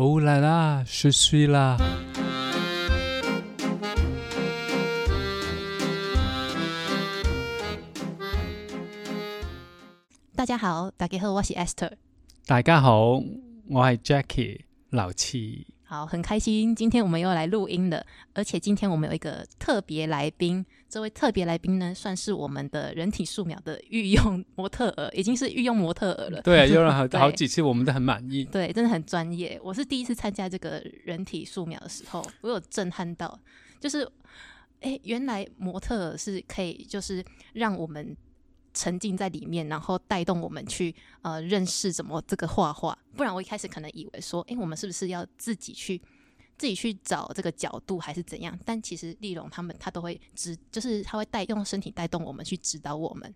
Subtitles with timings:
[0.00, 1.76] 哦啦啦，是水啦。
[10.36, 11.94] 大家好，大家好，我是 Esther。
[12.46, 13.14] 大家好，
[13.68, 15.66] 我係 Jackie 老七。
[15.90, 20.62] 好，很开心，今天我们又来录音了，而且今天我们有一个特别来宾。
[20.86, 26.42] 这位特别来宾呢，算是我们的人体素描的御用 模特儿，已经是御用模特儿了。
[26.42, 28.44] 对，用了好 好几次，我们都很满意。
[28.44, 29.58] 对，真的很专业。
[29.64, 33.40] 我是第一次参加这个人体素描的时候，我有震撼到，
[33.80, 34.06] 就是，
[34.82, 37.24] 哎，原来模特儿是可以，就是
[37.54, 38.14] 让我们
[38.72, 42.96] 沉浸在里面，然后带动我们去呃认识怎么这个画画。
[43.16, 46.00] 不然我一开始可能以为说，哎，我们是不是要自己去
[46.56, 48.58] 自己去找这个角度，还是怎样？
[48.64, 53.34] 但其实丽蓉他们他都会指，就是他会带用身体带动我们去指导我们。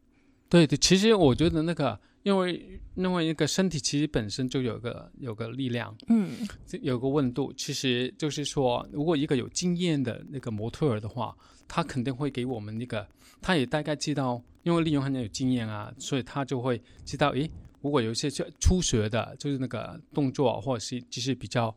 [0.49, 6.31] 对对，其实我觉得那个，因为因为那个身体其实本身就有个有个力量，嗯
[6.67, 11.35] 这有个温度，其实就是说，如果一个有经验的那个模特儿的话，
[11.67, 13.09] 他肯定会给我们那个，
[13.41, 21.75] 他也大概知道，因为利用很有经验啊，所以他就会知道，诶，如果有一些就初学的，就是那个动作或者是就是比较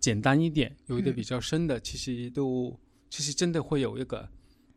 [0.00, 2.74] 简单一点，有一点嗯比较深的，其实都
[3.10, 4.28] 其实真的会有一个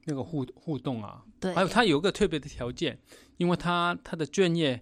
[0.04, 3.00] 那个互互动啊，对，还有他有一个特别的条件，
[3.38, 4.82] 因为他他的专业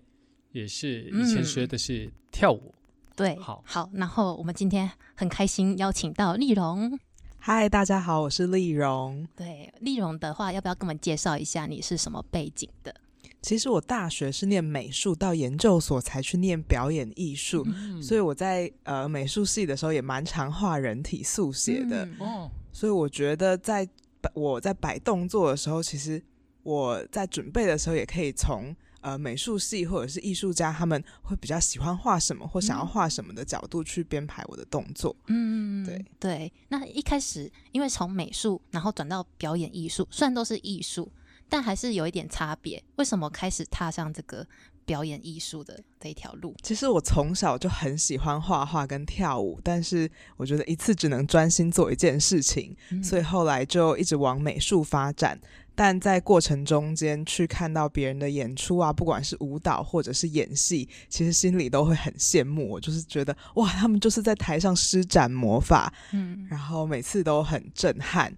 [0.51, 2.73] 也是以前学的是跳舞，
[3.15, 3.63] 对，好。
[3.65, 6.99] 好，然后我们今天很开心邀请到丽蓉。
[7.45, 9.27] 嗨，大家好，我是丽蓉。
[9.35, 12.95] 对，丽蓉的话，要不要跟我们介绍一下你是什么背景的？
[13.41, 22.05] 其实我大学是念美术，到研究所才去念表演艺术，嗯所以我在呃美术系的时候也蛮常画人体速写的。
[22.05, 23.85] 嗯哦，所以我觉得在
[24.33, 26.23] 我在摆动作的时候，其实
[26.63, 35.15] 我在准备的时候也可以从呃美术系或者是艺术家他们会比较喜欢画什么或想要画什么的角度去编排我的动作。
[35.27, 36.51] 嗯，对对。
[36.69, 41.11] 那一开始因为从美术，然后转到表演艺术，虽然都是艺术，
[41.47, 42.83] 但还是有一点差别。
[42.95, 44.47] 为什么开始踏上这个
[44.85, 46.55] 表演艺术的这一条路？
[46.61, 55.39] 其实我从小就很喜欢画画跟跳舞，但是我觉得一次只能专心做一件事情，嗯所以后来就一直往美术发展。
[55.75, 62.69] 但在过程中间去看到别人的演出啊，不管是舞蹈或者是演戏，其实心里都会很羡慕。
[62.69, 68.31] 我就是觉得哇，他们就是在台上施展魔法，嗯然后每次都很震撼。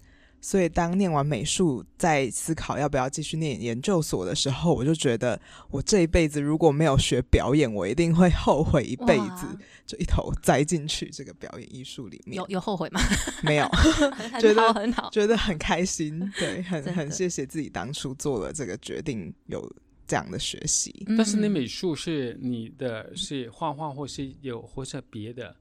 [0.46, 5.42] 所以当念完美术，在思考要不要继续念研究所的时候，我就觉得
[5.72, 9.48] 我这一辈子如果没有学表演，我一定会后悔一辈子，
[9.88, 12.46] 就一头栽进去这个表演艺术里面有。
[12.56, 13.02] 有后悔吗？
[13.42, 13.68] 没有，
[14.40, 15.10] 觉得好，很好。
[15.10, 19.68] 觉得很开心，对，很 很谢谢自己当初做了这个决定，有
[20.06, 20.94] 这样的学习。
[21.18, 25.56] 但是你嗯美术是你的是画画，或是有或者别的，呃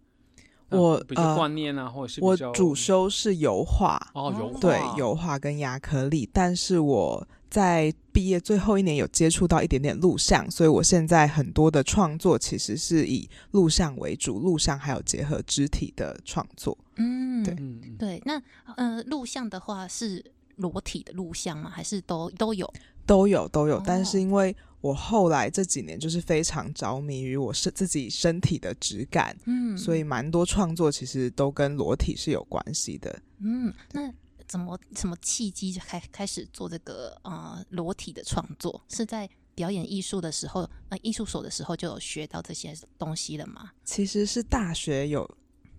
[0.74, 16.76] 我比较呃观念啊，或者是我主修是油画，哦油画对油画跟亚克力，但是我在毕业最后一年有接触到一点点录像，所以我现在很多的创作其实是以录像为主，录像还有结合肢体的创作。
[16.96, 17.56] 嗯，对
[17.98, 18.22] 对。
[18.24, 18.40] 那
[18.76, 20.24] 呃，录像的话是
[20.56, 21.70] 裸体的录像吗？
[21.70, 22.72] 还是都都有？
[23.06, 33.18] 都有都有，哦但是因为我后来这几年就是非常着迷于我身自己身体的质感，嗯，所以蛮多创作其实都跟裸体是有关系的。
[33.38, 34.12] 嗯，那
[34.46, 38.82] 怎么什么契机就开开始做这个呃裸体的创作？
[38.90, 43.70] 是在表演艺术的时候，呃，艺术所的时候就有学到这些东西了吗？
[43.84, 45.28] 其实是大学有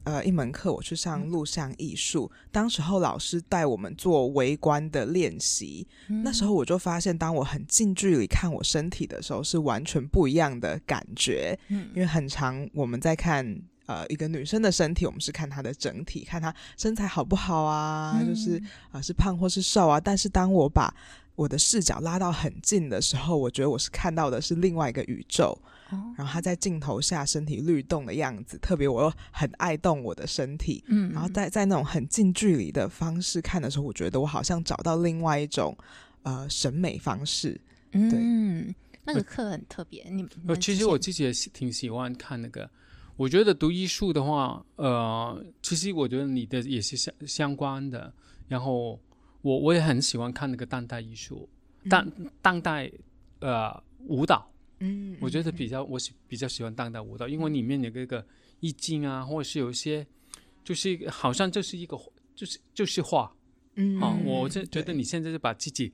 [0.06, 5.86] 呃一门课，我去上录像艺术，当时候老师带我们做围观的练习，
[6.24, 13.62] 那时候我就发现，当我很近距离看我身体的时候，是完全不一样的感觉，嗯，因为很长我们在看。
[13.88, 18.58] 呃，一个女生的身体，我们是看她的整体，看她身材好不好啊，嗯就是
[18.90, 20.00] 啊、呃是胖或是瘦啊。
[20.00, 20.92] 但是当我把
[21.36, 25.56] 我的视角拉到很近的时候，我觉得我是看到的是另外一个宇宙。
[25.91, 35.77] 哦，然后他在镜头下身体律动的样子，特别我又很爱动我的身体，嗯，然后在在那种很近距离的方式看的时候，我觉得我好像找到另外一种
[36.24, 37.60] 呃审美方式。
[37.92, 38.74] 嗯，
[39.04, 40.06] 那个课很特别。
[40.10, 40.27] 你
[40.60, 42.69] 其实我自己也挺喜欢看那个。
[43.15, 48.12] 我觉得读艺术的话，呃，其实我觉得你的也是相相关的。
[48.50, 49.00] 然后
[49.42, 51.48] 我我也很喜欢看那个当代艺术，
[51.89, 52.12] 当
[52.42, 52.92] 当代
[53.39, 54.45] 呃舞蹈，
[54.80, 58.25] 嗯我觉得比较我喜比较喜欢当代舞蹈，因为里面有这个
[58.60, 60.06] 意境啊，或者是有一些
[60.63, 61.98] 就是好像就是一个
[62.36, 63.33] 就是就是画。
[63.75, 65.92] 嗯啊，我这觉得你现在是把自己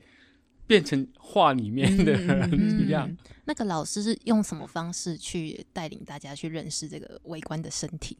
[0.67, 3.09] 变成画里面的人一样。
[3.09, 8.17] 嗯那个老师是用什么方式去带领大家去认识这个微观的身体？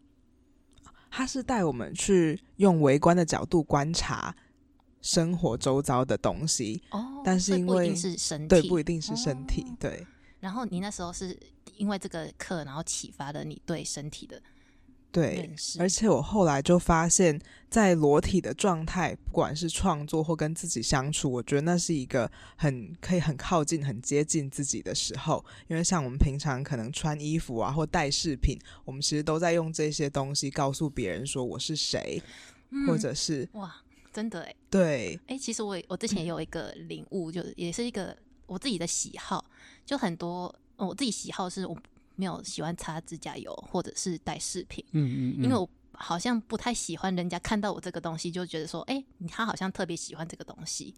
[1.10, 4.36] 他是带我们去用微观的角度观察
[5.02, 9.78] 生活周遭的东西，哦，但是因为不一定是身体，对，不一定是身体，哦。
[9.80, 10.08] 对
[10.42, 11.40] 然后你那时候是
[11.78, 14.42] 因为这个课，然后启发了你对身体的
[15.12, 15.50] 对。
[15.80, 17.40] 而且我后来就发现，
[17.70, 25.46] 在裸体的状态，不管是创作或跟自己相处，我觉得那是一个很可以很靠近、很接近自己的时候。
[25.68, 32.22] 因为像我们平常可能穿衣服啊，或戴饰品，我们其实都在用这些东西告诉别人说我是谁，
[32.70, 33.76] 嗯或者是哇，
[34.12, 38.18] 真的哎对哎，其实我也我之前也有一个领悟，就是也是一个
[38.52, 39.46] 我自己的喜好，
[39.86, 41.78] 就很多呃我自己喜好是我
[42.18, 50.94] 没有喜欢擦指甲油或者是戴饰品，嗯嗯嗯，因为我好像不太喜欢人家看到我这个东西就觉得说，哎、你他好像特别喜欢这个东西，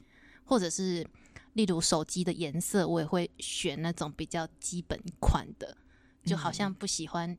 [0.46, 1.06] 或者是
[1.54, 5.78] 例如手机的颜色，我也会选那种比较基本款的，
[6.26, 7.38] 就好像不喜欢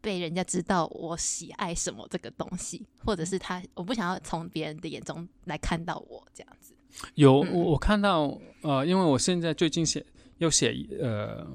[0.00, 6.72] 被人家知道我喜爱什么这个东西，或者是他我不想要从别人的眼中来看到我这样子。
[6.88, 10.04] 嗯有我我看到呃，因为我现在最近写
[10.38, 11.46] 要写呃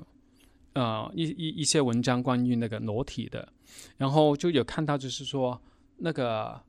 [0.73, 3.51] 呃一一一些文章关于那个裸体的，
[3.97, 5.59] 然后就有看到就是说
[5.97, 6.61] 那个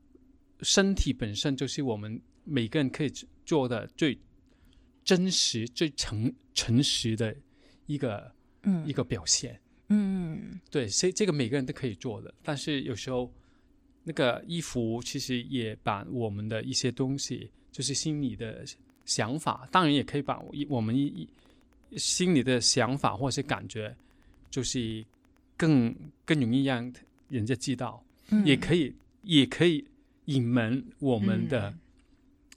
[0.61, 3.11] 身体本身就是我们每个人可以
[3.45, 4.17] 做的最
[5.03, 7.35] 真实、最诚诚实的
[7.85, 8.31] 一个
[8.63, 8.87] 嗯。
[8.87, 9.59] 一个表现。
[9.89, 10.59] 嗯。
[10.71, 13.31] 对，所以这个每个人都可以做的，但是有时候
[14.03, 18.63] 那个衣服其实也把我们的一些东西，就是心里的
[19.05, 20.39] 想法，当然也可以把
[20.69, 21.27] 我们一
[21.89, 23.93] 一心里的想法或是感觉，
[24.49, 25.03] 就是
[25.57, 25.93] 更
[26.23, 26.93] 更容易让
[27.27, 28.93] 人家知道，嗯也可以
[29.23, 29.83] 也可以
[30.25, 31.79] 隐瞒我们的，嗯。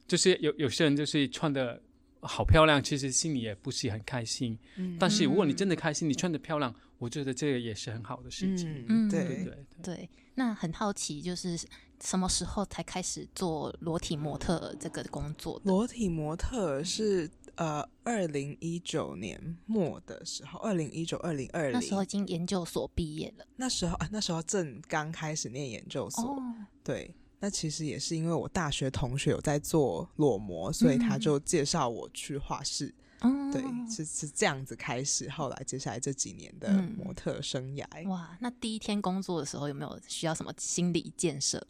[0.06, 1.80] 就是有有些人就是穿的
[2.26, 4.58] 好漂亮，其实心里也不是很开心。
[4.76, 4.96] 嗯。
[4.99, 8.69] 但是如果你真的开心，你穿的漂亮，我觉得这个也是很好的事情。
[8.88, 9.11] 嗯，嗯。
[9.11, 9.25] 对。
[9.25, 9.67] 对，对。
[9.82, 11.58] 对，那很好奇，就是
[12.02, 15.70] 什么时候才开始做裸体模特儿这个工作的？
[15.70, 21.73] 裸体模特是呃，二零一九年末的时候，二零一九、二零二零。
[21.73, 23.46] 那时候已零经研究所毕业了。
[23.56, 26.43] 那时候啊，那时候正刚开始念研究所，哦，
[26.84, 27.14] 对。
[27.38, 32.94] 那其实也是因为我大学同学有在做裸模，所以他嗯就介绍我去画室。
[33.20, 35.28] 嗯对，是是这样子开始。
[35.30, 41.66] 后来接下来这几年的嗯模特生涯，哇，那第一天工作的时候有没有需要什么心理建设？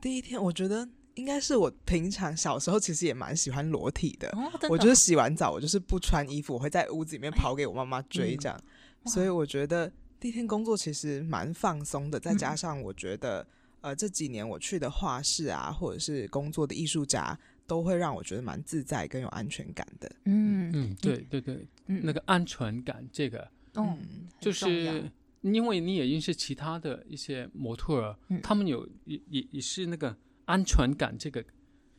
[0.00, 4.28] 第一天我觉得应该是我平常小时候其实也蛮喜欢裸体的。
[4.30, 8.58] 哦，真的我就是洗完澡，我就是不穿衣服，我会在屋子里面跑给我妈妈追这样。
[9.02, 13.46] 哇所以我觉得第一天工作其实蛮放松的，再加嗯上我觉得、
[13.80, 20.10] 呃这几年我去的画室啊，或者是工作的艺术家，都会让我觉得蛮自在跟有安全感的。
[20.24, 23.40] 嗯嗯，对对对，嗯那个安全感，这个
[23.74, 25.10] 哦，嗯就是
[25.42, 31.44] 因为你也认识其他的一些模特儿，嗯他们有也也也是那个安全感，这个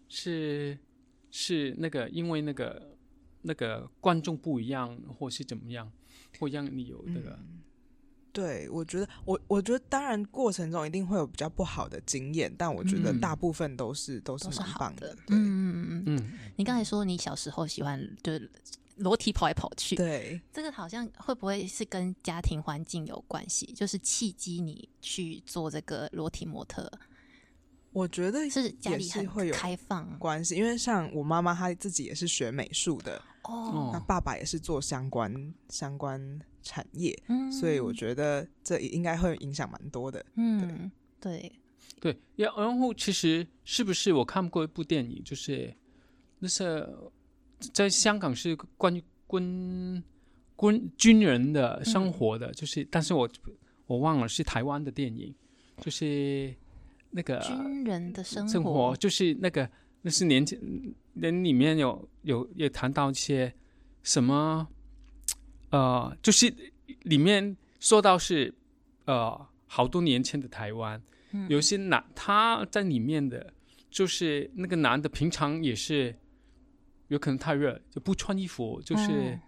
[0.07, 0.78] 是
[1.31, 2.98] 是那个因为那个
[3.42, 5.92] 那个观众不一样，或是怎么样，
[6.38, 7.39] 会让你有那个、
[8.31, 15.13] 对，我觉得我我觉得当然过程中一定会有比较不好的经验，但我觉得嗯大部分都是、都是蛮棒的。。
[15.28, 16.18] 嗯嗯嗯嗯。
[16.18, 18.50] 嗯，你刚才说你小时候喜欢就是
[18.98, 23.66] 裸体跑来跑去，对，这个好像会不会是跟家庭环境有关系？
[23.74, 26.92] 就是契机你去做这个裸体模特，
[27.92, 40.25] 我觉得是家也里会有开放关系，因为像我妈妈她自己也是学美术的，哦那爸爸也是做相关相关产业，嗯所以我觉得这应该会影响蛮多的。
[40.35, 41.51] 嗯对
[41.99, 45.71] 对，然然后其实是不是我看过一部电影，就是
[46.39, 46.87] 那是
[47.73, 50.03] 在香港是关于军
[50.57, 53.30] 军军人的生活的，就是但是我
[53.85, 55.33] 我忘了是台湾的电影，
[55.77, 56.53] 就是
[57.11, 59.69] 那个军人的生生活，就是那个
[60.01, 63.53] 那是年轻人里面有有也谈到一些
[64.01, 64.68] 什么
[65.71, 66.54] 呃，就是
[67.04, 68.54] 里面说到是
[69.06, 71.01] 呃好多年前的台湾，
[71.31, 71.49] 嗯。
[71.49, 73.54] 有些男他在里面的，
[73.90, 76.16] 就是那个男的平常也是
[77.07, 79.40] 有可能太热就不穿衣服，就是哦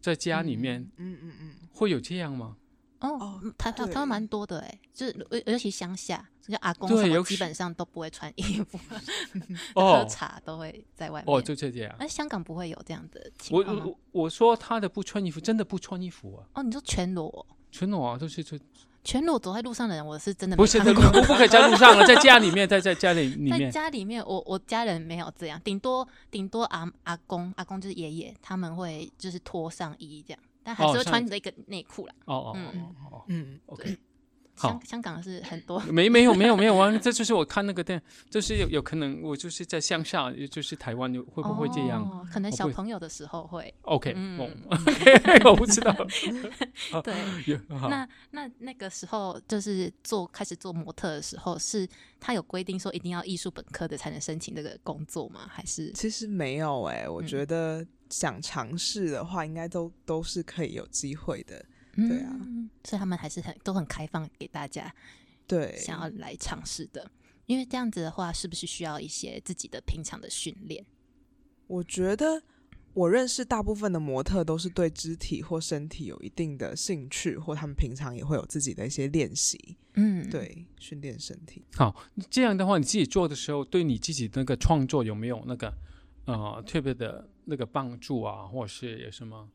[0.00, 2.56] 在家里面、嗯嗯嗯，会有这样吗？
[3.00, 8.78] 哦哦，台台对台湾蛮多的哎，就是尤尤其乡下，就阿公什么基本上都不会穿衣服，
[9.74, 11.36] 喝哦茶都会在外面。
[11.36, 11.94] 哦，就这样。
[11.98, 13.82] 那香港不会有这样的情我况吗？
[13.86, 18.58] 我我说他的不穿衣服，真的不穿衣服啊，哦，你说全裸，全裸啊，就是就
[19.04, 20.78] 全裸走在路上的人，我是真的不是。
[20.80, 23.70] 在路不不可以在路上了，在家里面，在在家里 里在面。
[23.70, 32.14] 家里面，我我家人没有这样，顶多顶多阿阿公阿公就是爷爷，他们会就是脱上衣这样，但还是会穿着一个内裤啦。
[32.26, 33.96] 哦哦嗯哦哦嗯，，OK。
[34.58, 43.72] 好香香港是很多，没没有没有没有啊， 这就是我看那个电，就是有有可能我就是在乡下，就是台湾有会不会这样、哦可能小朋友的时候会。
[43.82, 45.94] o k 嗯哦 OK，我不知道。
[47.02, 51.88] 对，那那那个时候就是做开始做模特的时候，是
[52.20, 55.46] 他有规定说一定要艺术本科的才能申请这个工作吗？
[55.48, 61.64] 还是其实没有哎、我嗯觉得想尝试的话，应该都都是可以有机会的。
[61.96, 62.57] 对啊嗯
[62.88, 64.90] 所以他们还是很都很开放给大家
[65.46, 67.10] 对，想要来尝试的。
[67.44, 70.86] 因为这样子的话，是不是需要一些自己的平常的训练？
[71.66, 72.42] 我觉得
[72.94, 81.62] 我认识大部分的模特都是对肢体或身体有一定的兴趣，或他们平常也会有自己的一些练习，嗯，，对，训练身体。
[81.74, 81.94] 好，
[82.30, 85.74] 这样的话，你自己做的时候，对你自己那个创作有没有那个
[86.24, 89.50] 呃特别的那个帮助啊，或者是有什么？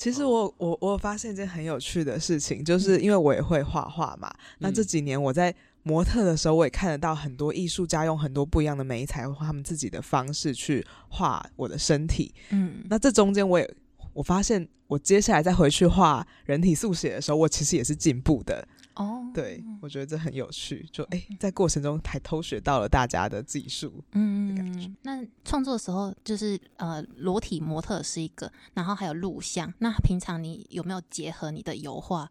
[0.00, 4.32] 其实我我我有发现一件很有趣的事情，就是因为我也会画画嘛。
[4.60, 12.34] 那这嗯几年我在模特的时候，我也看得到很多艺术家用很多不一样的美彩或他们自己的方式去画我的身体。
[12.48, 13.74] 嗯，那这中间我也
[14.14, 18.66] 我发现，我接下来再回去画人体速写的时候，我其实也是进步的。
[19.00, 20.86] 哦，对，我觉得这很有趣。
[20.92, 24.04] 就哎，在过程中还偷学到了大家的技术。
[24.12, 29.72] 嗯，那创作的时候就是呃，裸体模特是一个，然后还有录像。
[29.78, 32.30] 那平常你有没有结合你的油画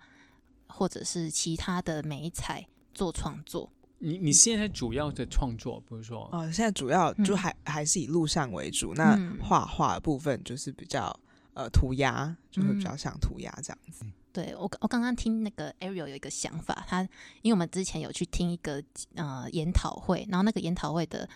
[0.67, 3.71] 或者是其他的美彩做创作？
[3.97, 11.19] 你你现在主要的创作，比如说，哦、现在主要就嗯还、还是以录像为主，那嗯画画的部分就是比较
[11.55, 14.05] 呃涂鸦，就会比较像涂鸦这样子。
[14.31, 17.01] 对我，我刚刚听那个 Ariel 有一个想法，他
[17.41, 18.83] 因为我们之前有去听一个
[19.15, 21.27] 呃研讨会，然后那个研讨会的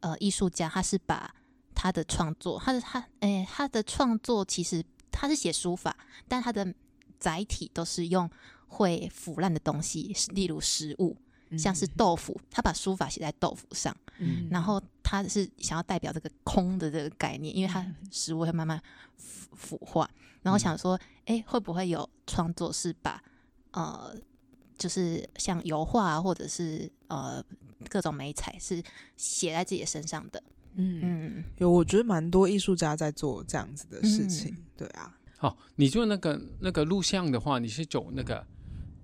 [0.00, 1.34] 呃艺术家，他是把
[1.74, 6.74] 他的创作，他的他诶、他的创作其实他是写书法，但他的
[7.18, 8.28] 载体都是用
[8.66, 11.16] 会腐烂的东西，例如食物，
[11.56, 14.48] 像是豆腐，他把书法写在豆腐上，嗯。
[14.50, 18.82] 然后他是想要代表这个空的这个概念，因为他食物会慢慢
[19.16, 20.08] 腐腐化，
[20.48, 23.22] 然后想说，哎、会不会有创作是把
[23.72, 24.16] 呃，
[24.78, 27.44] 就是像油画啊或者是呃
[27.90, 28.82] 各种美彩是
[29.18, 30.42] 写在自己的身上的？
[30.76, 34.50] 嗯，嗯有，我觉得蛮多艺术家在做这样子的事情。
[34.54, 38.46] 嗯对啊，好，你做那个那个录像的话，你是走那个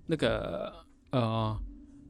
[0.06, 0.72] 那个
[1.10, 1.60] 呃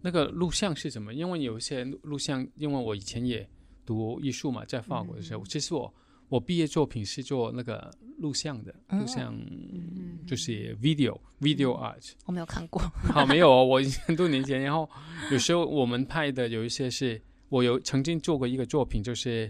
[0.01, 1.13] 那个录像是什么？
[1.13, 3.49] 因为有一些录录像，因为我以前也
[3.85, 5.93] 读艺术嘛，在法国的时候，嗯其实我
[6.35, 7.89] 我毕业作品是做那个
[8.19, 10.19] 录像的，录哦像嗯。
[10.27, 12.13] 就是 video video art。
[12.27, 12.83] 我没有看过，
[13.15, 14.89] 好，没有哦，我很多年前，然后
[15.31, 19.49] 有时候我们拍的有一些是，我有曾经做过一个作品，就是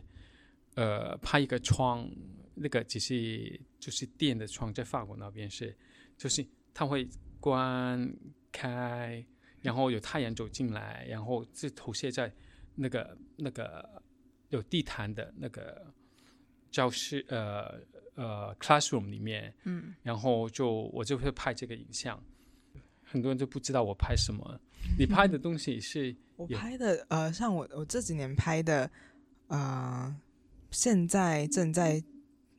[0.74, 2.06] 呃拍一个窗，
[2.54, 5.74] 那个只是就是电的窗，在法国那边是，
[6.18, 7.08] 就是它会
[7.40, 8.14] 关
[8.52, 9.24] 开，
[9.62, 12.30] 然后有太阳走进来，然后是投射在
[12.74, 14.02] 那个那个
[14.50, 15.86] 有地毯的那个
[16.74, 17.80] 教室呃
[18.16, 22.20] 呃 classroom 里面，嗯然后就我就会拍这个影像，
[23.04, 24.60] 很多人都不知道我拍什么。
[24.98, 28.90] 你拍的东西是我拍的呃，像我我这几年拍的，
[29.46, 30.12] 呃，
[30.72, 32.02] 现在正在，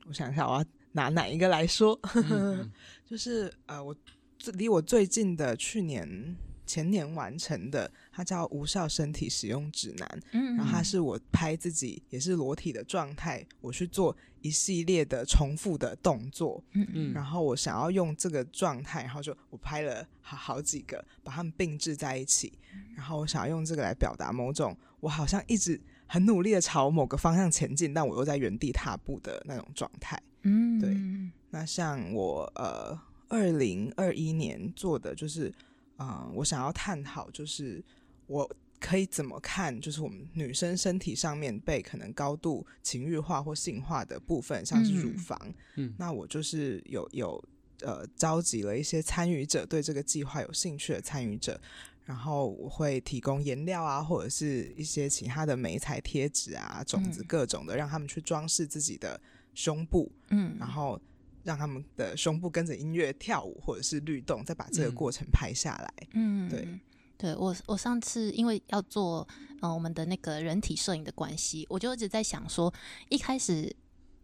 [0.06, 2.00] 我想一下，我要拿哪一个来说？
[2.14, 2.72] 嗯
[3.04, 3.94] 就是呃，我
[4.38, 6.34] 最离我最近的去年
[6.66, 17.12] 前年完成的，它叫《无效身体使用指南》，嗯，然后它是我拍自己也是裸体的状态，我去做一系列的重复的动作，嗯嗯。
[17.12, 22.52] 然后我想要用这个状态，然后就我拍了好好几个，把它们并置在一起，
[22.96, 30.20] 然后我想要用这个来表达某种我好像一直很努力的朝某个方向前进，但我又在原地踏步的那种状态。
[30.42, 30.80] 嗯。
[30.80, 30.96] 对。
[31.50, 35.50] 那像我呃，二零二一年做的就是，
[35.96, 37.82] 呃，我想要探讨就是
[38.26, 38.48] 我
[38.78, 45.54] 可以怎么看，就是我们女生身体上面被可能高度情欲化或性化的部分，像是乳嗯房。
[45.76, 47.42] 嗯那我就是有有
[47.80, 51.60] 呃召集了一些参与者，对这个计划有兴趣的参与者。
[52.04, 59.20] 然后我会提供颜料啊，或者是一些其他的美彩贴纸啊、种子嗯各种的，让他们去装饰自己的
[59.54, 61.00] 胸部，嗯，然后
[61.46, 66.08] 让他们的胸部跟着音乐跳舞或者是律动，再把这个嗯过程拍下来。
[66.12, 66.68] 嗯，对，
[67.16, 69.26] 对我我上次因为要做
[69.62, 72.72] 呃我们的那个人体摄影的关系，我就一直在想说，
[73.08, 73.74] 一开始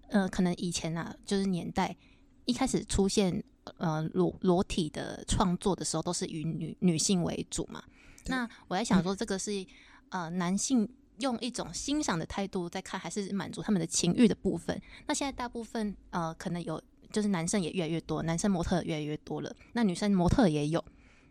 [0.09, 1.97] 呃可能以前啊就是年代
[2.45, 3.43] 一开始出现
[3.79, 7.83] 呃裸裸体的创作的时候，都是以女女性为主嘛。
[8.27, 9.65] 那我在想说，这个是
[10.11, 10.89] 呃男性
[11.19, 14.81] 用一种欣赏的态度在看，还是满足他们的情欲的部分？
[15.07, 20.85] 那现在大部分呃可能有就是男生也越来越多，男生模特越来越多了，那女生模特也有。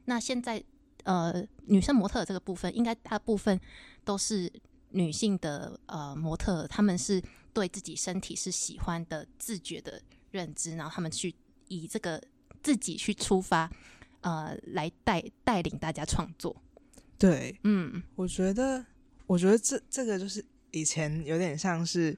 [0.05, 0.63] 那现在
[1.03, 3.59] 呃女生模特这个部分，应该大部分
[4.03, 4.51] 都是
[4.91, 7.21] 女性的呃模特，她们是
[7.53, 11.33] 对自己身体是喜欢的、自觉的认知，然后她们去
[11.67, 12.21] 以这个
[12.63, 13.71] 自己去出发，
[14.21, 16.55] 呃，来带带领大家创作。
[17.17, 18.85] 对，嗯我觉得，
[19.27, 22.17] 我觉得这这个就是以前有点像是，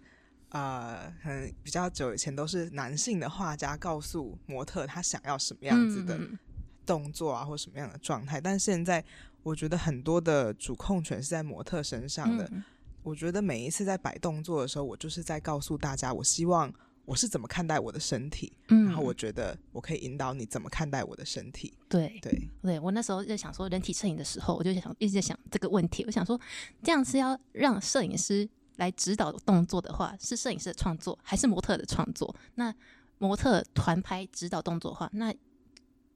[0.54, 6.40] 呃，可能比较久以前都是男性的画家告诉模特他想要什么样子的嗯
[6.86, 9.04] 动作啊，或什么样的状态，但现在
[9.44, 12.46] 我觉得很多的主控权是在模特身上的。
[12.52, 12.64] 嗯
[13.04, 21.74] 我觉得每一次在摆动作的时候，我就是在告诉大家，我希望我是怎么看待我的身体，嗯然后我觉得我可以引导你怎么看待我的身体。
[21.90, 26.06] 对对，对我那时候在想说人体摄影的时候，我就想一直在想这个问题。
[26.06, 26.40] 我想说，
[26.82, 32.36] 这样是要让摄影师来指导动作的话，是摄影师的创作还是模特的创作？
[32.56, 32.74] 那
[33.18, 35.34] 模特团拍指导动作的话，那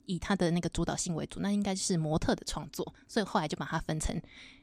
[0.06, 2.94] 以他的那个主导性为主，那应该是模特的创作。
[3.08, 4.20] 所以后来就把它分成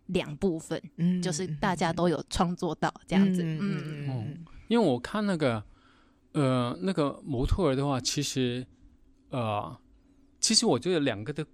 [0.06, 3.42] 两部分，嗯就是大家都有创作到这样子。
[3.42, 5.62] 嗯嗯嗯嗯因为我看那个
[6.32, 8.66] 呃那个模特儿的话，其实
[9.30, 9.76] 呃
[10.40, 11.46] 其实我觉得两个的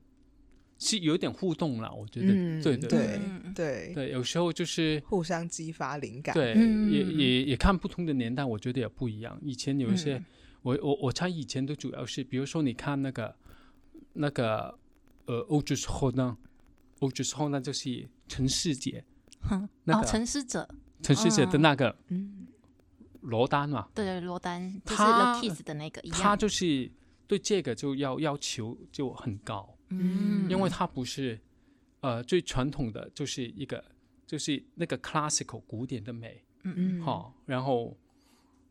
[0.80, 3.92] 是有点互动了，我觉得、嗯对对对嗯对。
[3.94, 6.34] 对，有时候就是互相激发灵感。
[6.34, 6.90] 对，嗯。
[6.90, 9.38] 也也也看不同的年代，我觉得也不一样。
[9.42, 10.24] 以前有一些，嗯。
[10.62, 13.36] 我我我猜以前都主要是，比如说你看那个
[14.14, 14.76] 那个
[15.26, 16.36] 呃欧之后呢，
[16.98, 19.04] 欧之后呢就是陈世杰，
[19.42, 20.68] 哼那个哦，陈师者，
[21.00, 22.48] 陈世杰的那个嗯。
[23.22, 26.34] 罗丹嘛，对对，罗丹就是他 The Kiss 的那个一他。
[26.34, 26.90] 就是
[27.26, 31.38] 对这个就要要求就很高，嗯，因为它不是
[32.00, 33.84] 呃最传统的，就是一个
[34.26, 37.02] 就是那个 classical 古典的美，嗯嗯。
[37.02, 37.96] 好、然后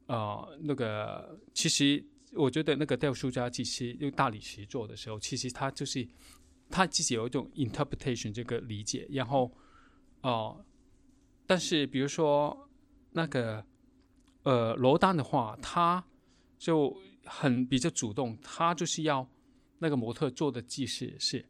[0.08, 6.08] 呃，那个其实我觉得那个雕塑家其实用大理石做的时候，其实他就是
[6.70, 9.52] 他自己有一种 interpretation 这个理解，然后
[10.22, 10.66] 哦、呃
[11.46, 12.70] 但是比如说
[13.12, 13.66] 那个
[14.44, 16.06] 呃罗丹的话，他
[16.60, 19.28] 就很比较主动，他就是要
[19.80, 21.44] 那个模特做的技师是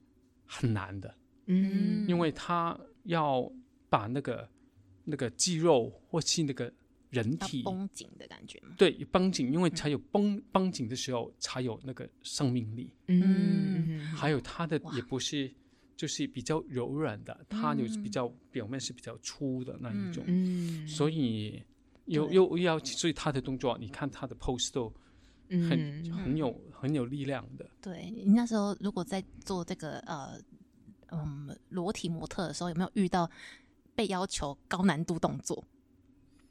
[0.46, 1.14] 很难的，
[1.48, 2.08] 嗯。
[2.08, 3.52] 因为他要
[3.90, 4.48] 把那个
[5.04, 6.72] 那个肌肉或是那个
[7.10, 8.76] 人要体绷紧的感觉嘛。
[8.78, 15.52] 对绷紧，因为才有绷绷紧的时候才有那个生命力，嗯还有他的也不是
[15.96, 20.88] 就是比较柔软的，它有比嗯较表面是比较粗的那一种，嗯。
[20.88, 21.62] 所以
[22.06, 24.94] 又又要所以他的动作，你看他的 pose 都
[25.50, 30.40] 很、嗯很有很有力量的，对你那时候如果在做这个呃
[31.12, 33.30] 嗯裸体模特的时候，有没有遇到
[33.96, 35.64] 被要求高难度动作？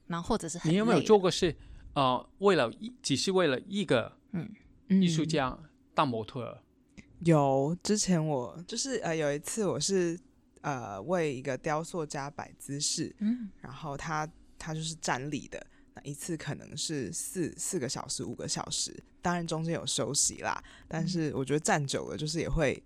[0.07, 1.55] 然后或者是你有没有做过是
[1.95, 4.51] 呃为了一只是为了一个嗯
[4.89, 5.59] 艺术嗯家
[5.95, 6.63] 当模特儿？
[7.21, 10.19] 有，之前我就是呃有一次我是
[10.63, 15.65] 呃为一个雕塑家摆姿势，嗯然后他他就是站立的，
[15.99, 22.81] 那一次可能是四四个小时、五个小时，当然中间有休息啦，但是我觉得站久了就是也会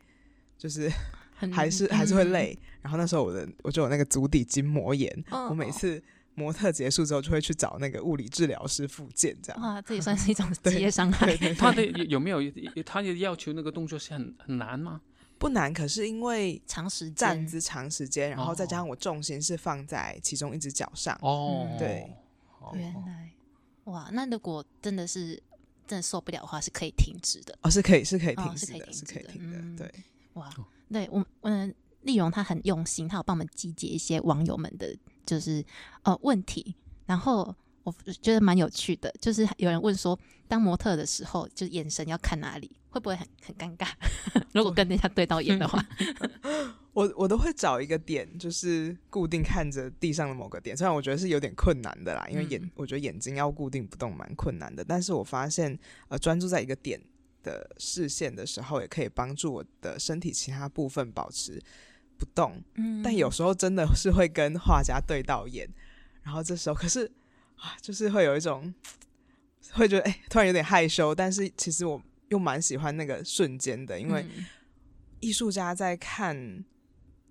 [0.57, 0.91] 就是
[1.37, 2.59] 很还是还是会嗯累。
[2.81, 6.03] 然后那时候我的我就有那个足底筋膜炎，嗯我每次
[6.35, 9.63] 模特结束之后就会去找那个物理治疗师复健，这样。
[9.63, 10.01] 哇，这也。
[10.03, 12.41] 算是一种职业伤害他的有有没有
[12.85, 15.01] 他的要求那个动作是很很难吗？
[15.39, 17.15] 不难，可是因为长时间。
[17.15, 18.79] 站姿长时间，然后再加哦。
[18.79, 22.09] 上我重心是放在其中一只脚上，哦，对
[22.63, 23.33] 哦，原来
[23.85, 25.41] 哇，那如果真的是
[25.87, 27.57] 真的受不了的话，是可以停止的。
[27.63, 29.93] 哦，是可以是可以哦停止的，是可以停止是可以的停的，嗯对。
[30.35, 30.51] 哇，
[30.91, 34.97] 对我嗯，丽蓉她很用心，她有帮我们集结一些网友们的，
[35.27, 35.65] 就是
[36.05, 36.75] 呃问题，
[37.07, 43.89] 然后我觉得蛮有趣的，就是有人问说，当模特的时候，就眼神要看哪里，会不会很很尴尬？
[44.55, 45.85] 如果跟人家对到眼的话，
[46.95, 50.77] 我我都会找一个点，就是固定看着地上的某个点。
[50.77, 54.85] 虽然我觉得是有点困难的啦，因为眼、嗯我觉得眼睛要固定不动蛮困难的。
[54.85, 55.79] 但是我发现，
[56.09, 57.01] 呃，专注在一个点
[57.43, 61.59] 的视线的时候，也可以帮助我的身体其他部分保持
[62.19, 62.63] 不动。
[62.75, 65.67] 嗯但有时候真的是会跟画家对到眼，
[66.23, 67.11] 然后这时候可是
[67.57, 68.75] 啊，就是会有一种
[69.73, 74.23] 会觉得哎、突然有点害羞，但是其实我又蛮喜欢那个瞬间的，因为。
[74.37, 74.45] 嗯
[75.25, 76.65] 艺术家在看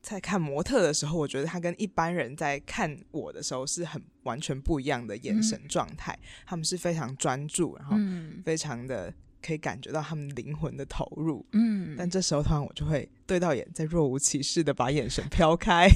[0.01, 6.17] 在看模特的时候，我觉得他跟一般人在看我的时候是很完全不一样的眼神状态。
[6.45, 11.45] 他们是非常专注，然后嗯非常的可以感觉到他们灵魂的投入。
[11.51, 15.87] 嗯，但这时候，突然我就会对到眼，再若无其事的把眼神 飘开。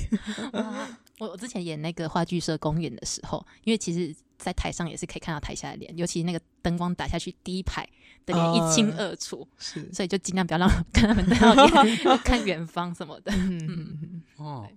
[1.19, 7.87] 我我之前演那个话剧社公演的时候，因为其实在台上也是可以看到台下的脸，尤其那个灯光打下去，第一排
[8.25, 13.31] 的脸一清哦二楚，是，所以就尽量不要让跟他们对到脸，看远方什么的。
[13.35, 14.67] 嗯， 哦，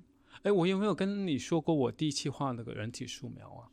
[0.42, 3.68] 哎，我有没有跟你说过我第一期画那个人体素描啊？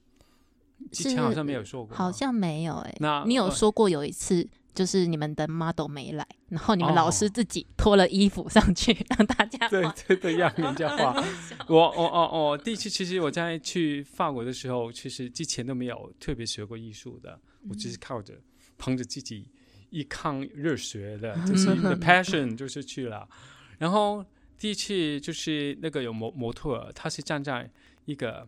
[0.91, 2.11] 之前好像没有说过，好。
[2.11, 3.51] 像没有哎、那你有呃。
[3.51, 9.83] 说过有一次，就是你们的 model 没来，然后你们老师哦自己脱了衣服上去让大家对。
[10.05, 11.23] 对对，让人家画。
[11.67, 18.35] 我我哦哦，第一次其实我在去法国的时候，其实之前都没有特别学过艺术的，我只是靠着
[18.77, 19.49] 捧着自己
[19.89, 23.27] 一腔热血的， 就是一个 passion 就是去了。
[23.77, 24.23] 然后
[24.59, 27.69] 第一次就是那个有模模特，他是站在
[28.05, 28.47] 一个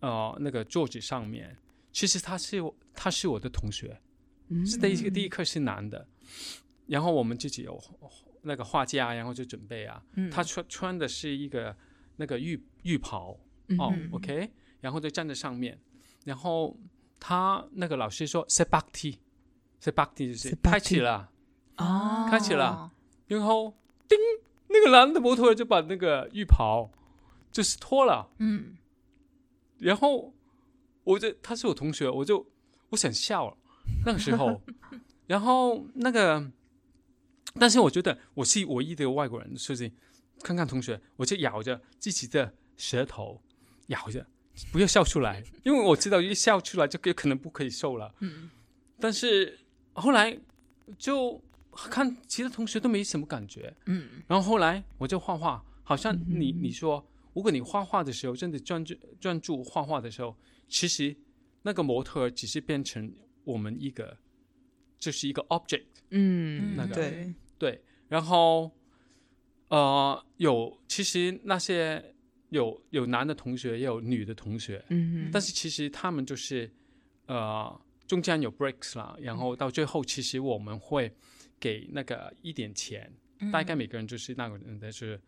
[0.00, 1.56] 呃那个桌子上面，
[1.92, 4.11] 其实他是我他是我的同学，嗯
[4.66, 6.06] 是第一个第一课是男的，
[6.86, 7.82] 然后我们自己有
[8.42, 10.30] 那个画架，然后就准备啊，嗯。
[10.30, 11.76] 他穿穿的是一个
[12.16, 13.38] 那个浴浴袍
[13.78, 15.78] 哦、嗯 o k 然后就站在上面，
[16.24, 16.76] 然后
[17.20, 19.18] 他那个老师说 s e b a k t i
[19.80, 21.30] s e b a k t i 就是开启了，
[21.76, 22.90] 哦，开启了，
[23.28, 23.76] 然后
[24.08, 24.18] 叮，
[24.68, 26.90] 那个男的模特就把那个浴袍
[27.52, 28.76] 就是脱了，嗯，
[29.78, 30.34] 然后
[31.04, 32.44] 我就他是我同学，我就
[32.90, 33.56] 我想笑了，
[34.06, 34.60] 那个时候，
[35.26, 36.50] 然后那个，
[37.54, 39.92] 但是我觉得我是唯一的外国人，所以
[40.42, 43.40] 看看同学，我就咬着自己的舌头，
[43.88, 44.26] 咬着
[44.70, 48.14] 不要笑出来，因为我知道一笑出来就有可能不可以瘦了。
[48.20, 48.50] 嗯，
[48.98, 49.58] 但是
[49.92, 50.38] 后来
[50.98, 51.40] 就
[51.72, 60.36] 看其他同学都没什么感觉，嗯，然后后来我就画画，好像你你说，如果你画画的时候真的专注专注画画的时候，
[60.68, 61.16] 其实
[61.62, 63.10] 那个模特只是变成
[63.44, 64.16] 我们一个，
[64.98, 66.94] 就是一个 object，嗯，那个。
[66.94, 68.70] 对，对，然后
[69.68, 72.14] 呃有其实那些
[72.50, 76.70] 有有男的同学也有女的同学，嗯，但是其实他们就是
[77.26, 81.10] 呃中间有 breaks 啦，然后到最后其实我们会
[81.58, 83.50] 给那个一点钱，嗯。
[83.50, 85.18] 大概每个人就是那个人的是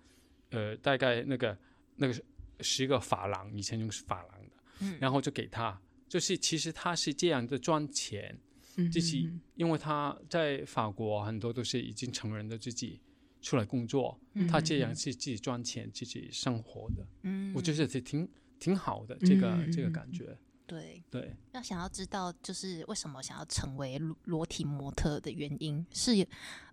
[0.51, 1.57] 呃大概那个
[1.97, 2.15] 那个
[2.61, 4.99] 十个法郎，以前用是法郎的，嗯。
[5.01, 5.81] 然后就给他，
[6.15, 8.39] 就是其实他是这样的赚钱，
[8.77, 13.01] 嗯自己因为他在法国很多都是已经成人的自己
[13.43, 18.29] 出来工作，嗯他这样是自己赚钱自己生活的，嗯，我觉得是挺
[18.61, 21.03] 挺好的这个、嗯这个感觉，对。
[21.11, 21.35] 对。
[21.51, 26.23] 要想要知道，就是为什么想要成为裸裸体模特的原因，是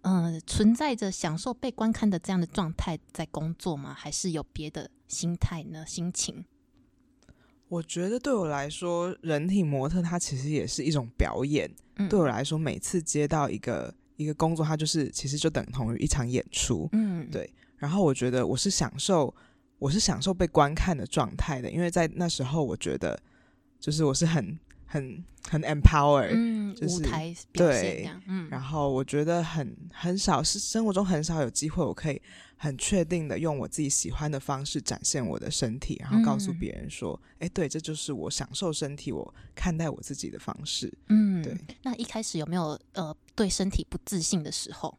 [0.04, 3.92] 嗯、呃存在着享受被观看的这样的状态在工作吗？
[3.92, 5.84] 还是有别的心态呢？
[5.88, 6.46] 心情？
[7.72, 11.72] 我觉得对我来说，人体模特它其实也是一种表演。
[11.96, 16.90] 嗯，对我来说，每次接到一个一个工作，它就是其实就等同于一场演出。
[16.92, 19.34] 嗯，对然后我觉得我是享受，
[19.80, 23.18] 我是享受被观看的状态的，因为在那时候，我觉得
[23.80, 24.60] 就是我是很
[24.92, 32.22] 很很 empower，、嗯，就是舞台表现对这样，嗯，然后我觉得很很少是生活中很少有机会，我可以
[32.58, 40.92] 很确定的用我自己喜欢的方式展现我的身体，然后告诉嗯别人说，哎、对，这就是我享受身体，我看待我自己的方式。
[41.08, 44.98] 嗯，对，那一开始有没有呃对身体不自信的时候？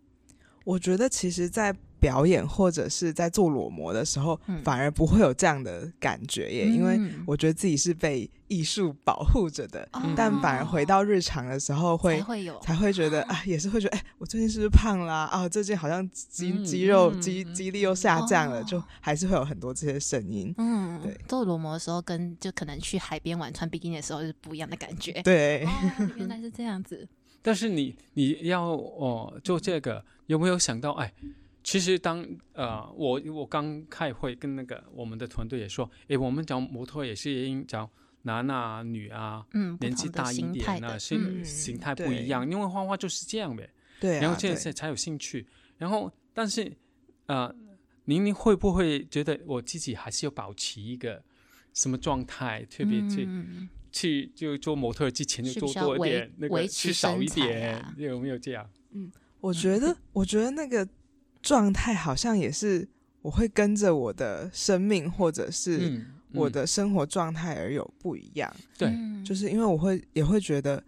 [0.64, 15.48] 我觉得其实，在表演或者是在做裸模的时候，嗯反而不会有这样的感觉耶，因为嗯我觉得自己是被艺术保护着的，哦但反而回到日常的时候会才会有才会觉得啊，也是会觉得，哎、我最近是不是胖啦、啊？
[15.48, 20.52] 最近好像肌嗯肌肉嗯肌嗯肌力又下降了，哦就还是会有很多这些声音。
[20.58, 25.22] 嗯，对做裸模的时候跟就可能去海边玩穿比基尼的时候是不一样的感觉。
[25.22, 25.70] 对，哦，
[26.16, 27.08] 原来是这样子。
[27.44, 30.92] 但是你你要哦做这个，有没有想到？
[30.92, 31.12] 哎，
[31.64, 37.90] 其实当呃我我刚开会跟那个我们的团队也说，哎，我们找模特也是因找
[38.22, 43.68] 男啊女啊，嗯，年纪大一点啊，心态的，形嗯嗯形态不一样，因为画画就是这样呗。
[44.00, 45.46] 对、啊，然后这对些才有兴趣。
[45.78, 46.72] 然后，但是
[47.26, 47.54] 呃，
[48.04, 51.22] 宁宁会不会觉得我自己还是要保持一个
[51.72, 52.64] 什么状态？
[52.64, 58.66] 特别去、嗯去就做模特之前就做多一点，那个吃少一点，啊有没有这样？
[58.92, 60.88] 嗯我觉得，我觉得那个
[61.42, 62.88] 状态好像也是
[63.20, 68.54] 我会跟着我的生命或者是嗯，我嗯的生活状态而有不一样。
[68.78, 68.88] 对。
[68.88, 69.24] 嗯。
[69.24, 70.82] 就是因为我会也会觉得，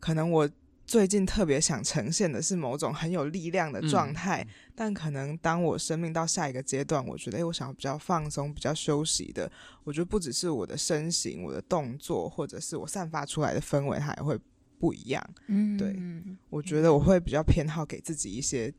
[0.00, 0.48] 可能我
[0.84, 4.48] 最近特别想呈现的是某种很有力量的状态，嗯。
[4.74, 9.50] 但可能当我生命到下一个阶段，我觉得，诶，我想要比较放松、比较休息的，
[9.84, 14.38] 我觉得不只是我的身形、我的动作，或者是我散发出来的氛围，它也会
[14.78, 15.24] 不一样。
[15.46, 16.36] 嗯对嗯。
[16.50, 18.72] 我觉得我会比较偏好给自己一些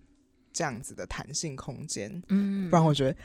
[0.58, 3.16] 这样子的弹性空间，嗯不然我觉得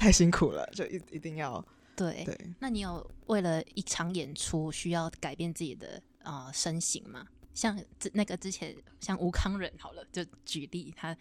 [0.00, 1.62] 太辛苦了，就一一定要
[1.94, 7.26] 对，对，那你有为了一场演出需要改变自己的呃身形吗？
[7.52, 11.14] 像之那个之前像吴康仁好了，就举例他。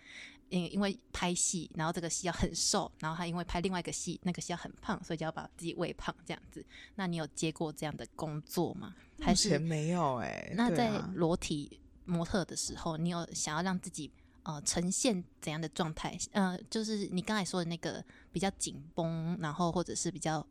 [0.49, 6.65] 因因为拍戏，然后这个戏要很瘦，然后他因为拍另外一个戏，那个戏要很胖，所以就要把自己喂胖这样子。
[6.95, 8.95] 那你有接过这样的工作吗？
[9.19, 10.15] 还是没有？
[10.21, 14.09] 哎，那在裸体模特的时候，你有想要让自己
[14.47, 16.17] 呃呈现怎样的状态？
[16.31, 20.45] 呃，就是你刚才说的那个比较紧绷，然后或者是比较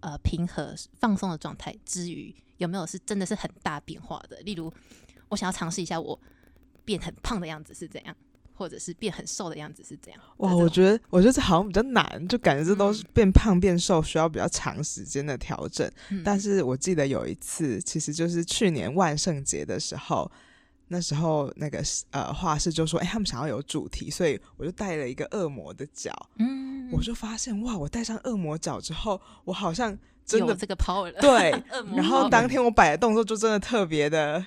[0.00, 4.40] 呃平和放松的状态之余，有没有是真的是很大变化的？
[4.40, 4.72] 例如，
[5.28, 6.18] 我想要尝试一下我
[6.86, 8.16] 变很胖的样子是怎样？
[8.56, 10.54] 或者是变很瘦的样子是怎样哇？
[10.54, 15.90] 我觉得，我觉得这好像比较难，就感觉这都是变胖变瘦需要比较长时间的调整。
[16.24, 20.30] 但是我记得有一次，其实就是去年万圣节的时候，
[20.88, 26.12] 那时候那个呃画室就说，哎，他们想要有主题，所以我就带了一个恶魔的脚。
[26.38, 31.20] 嗯，我就发现哇，我戴上恶魔脚之后，我好像真的这个 power 了。
[31.20, 31.50] 对，
[31.96, 34.44] 然后当天我摆的动作就真的特别的。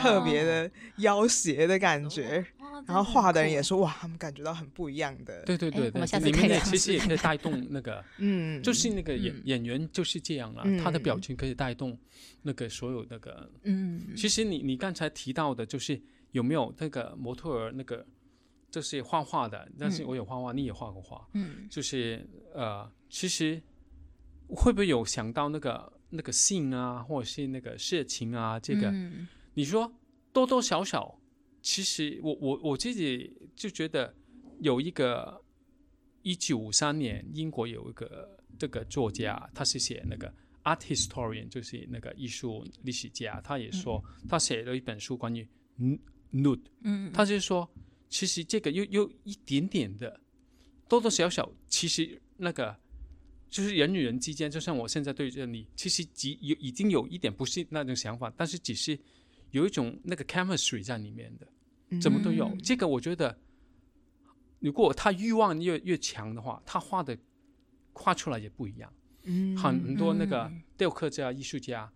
[0.00, 2.44] 特别的妖邪的感觉，
[2.86, 5.42] 然后画的人也说哇，他们感觉到很不一样的。
[5.44, 11.98] 对对对，我们下次可以其实也可以带动那个， 嗯，就是那个演演员就是这样了，他的表情可以带动
[12.42, 16.00] 那个所有那个，嗯，其实你你刚才提到的，就是
[16.30, 18.04] 有没有那个模特儿那个，
[18.70, 23.60] 就是画画的，但是我有画画，你也画过画，嗯，就是呃，其实
[24.48, 28.92] 会不会有想到那个那个性啊，或者是那个色情啊，这个？
[29.54, 29.92] 你说
[30.32, 31.18] 多多少少，
[31.60, 34.14] 其实我我我自己就觉得
[34.60, 35.42] 有一个
[36.22, 40.32] 一九五三年英国有一个这个作家，他是写那个
[40.64, 45.46] art historian，就是那个艺术历史家，他也说他写了一本书关于
[46.32, 47.68] nude，嗯，他就是说
[48.08, 50.20] 其实这个又又一点点的
[50.88, 52.76] 多多少少，其实那个
[53.52, 58.98] 就是人与人之间，就像我现在对着你，其实已有已经有一点不是那种想法，但是只是。
[59.52, 61.46] 有一种那个 chemistry 在里面的，
[62.00, 62.50] 怎么都有。
[62.64, 63.38] 这个我觉得，
[64.60, 67.14] 如果他欲望越越强的话，他画的
[67.92, 68.90] 画出来也不一样。
[69.24, 71.92] 嗯，很很多那个雕刻家、艺术家，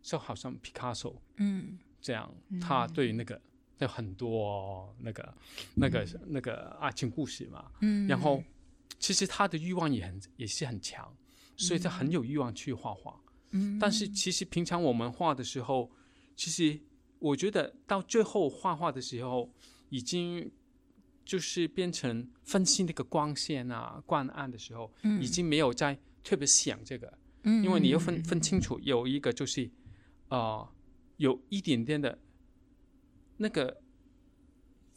[0.00, 3.42] 就好像 Picasso，嗯，这样，他对那个
[3.78, 5.34] 有很多那个
[5.74, 7.72] 那个那个爱情故事嘛。
[7.80, 8.40] 嗯，然后
[9.00, 11.12] 其实他的欲望也很也是很强，
[11.56, 13.20] 所以他很有欲望去画画。
[13.50, 15.90] 嗯，但是其实平常我们画的时候，
[16.36, 16.78] 其实。
[17.22, 19.52] 我觉得到最后画画的时候，
[19.90, 20.50] 已经
[21.22, 29.70] 就是变成分析那个光线啊、光暗的时候，已经没有在特别想这个，嗯因为你要分分清楚，有一个就是
[30.30, 30.66] 呃，
[31.18, 32.18] 有一点点的
[33.36, 33.82] 那个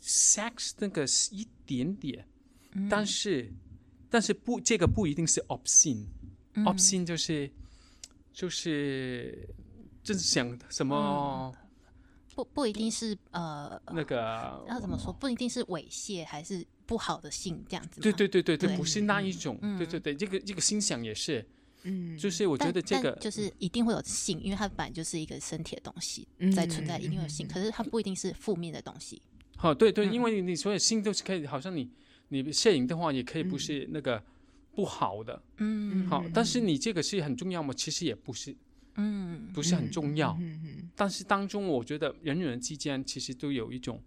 [0.02, 2.26] sex 那个一点点，
[2.90, 3.52] 但是
[4.14, 7.50] 但是不，这个不一定是 obscene，obscene 就是
[8.32, 9.50] 就是
[10.04, 11.52] 就是想什么。
[12.36, 15.12] 不不一定是呃那个要怎么说？
[15.12, 18.02] 不一定是猥亵还是不好的性这样子。
[18.02, 19.58] 对对对对对，不是那一种。
[19.80, 21.44] 对对对，这个这个心想也是，
[21.82, 27.48] 嗯，就是我觉得这个就是一定会有性，因为它本来就是一个身体的东西在存在，一定有性。
[27.48, 29.20] 可是它不一定是负面的东西。
[29.56, 31.90] 好，对对，因为你所有性都是可以，好像你
[32.42, 34.22] 你摄影的话也可以不是那个
[34.74, 37.74] 不好的，嗯，好，但是你这个是很重要吗？
[37.74, 38.56] 其实也不是。
[38.96, 40.38] 嗯，不是很重要，
[40.96, 44.00] 但是当中我觉得人与人之间其实都有一种，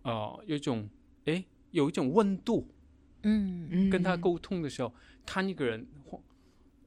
[0.00, 0.88] 呃，有一种，
[1.26, 2.66] 哎，有一种温度，
[3.24, 3.68] 嗯。
[3.70, 4.90] 嗯，跟他沟通的时候，
[5.26, 6.18] 看一个人或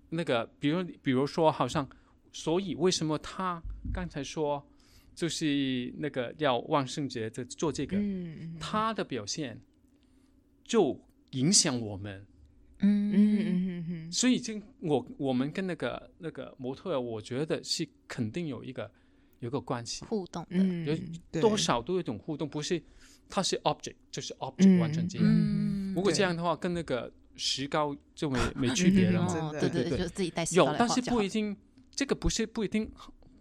[0.09, 1.87] 那个，比如比如说，好像，
[2.31, 3.61] 所以为什么他
[3.93, 4.65] 刚才说，
[5.13, 8.57] 就是那个要万圣节的做这个，嗯。
[8.59, 9.61] 他的表现
[10.65, 10.99] 就
[11.31, 12.25] 影响我们。
[12.79, 13.11] 嗯。
[13.13, 18.89] 嗯嗯嗯所以这我我们跟那个那个模特，我觉得是肯定有一个
[19.39, 20.03] 有个关系。
[20.05, 22.81] 互动的，有多少都有一种互动，不是
[23.29, 25.93] 它是 object 就是 object 完全这样。
[25.95, 29.51] 如果这样的话，跟那个石膏就没没区别了嘛？
[29.51, 31.55] 对对对，就自己带有，但是不一定，
[31.91, 32.89] 这个不是不一定